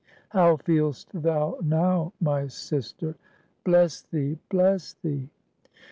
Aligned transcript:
"How 0.29 0.57
feel'st 0.57 1.09
thou 1.13 1.59
now, 1.63 2.11
my 2.19 2.47
sister?" 2.47 3.13
"Bless 3.63 4.01
thee! 4.01 4.39
bless 4.49 4.93
thee!" 4.95 5.29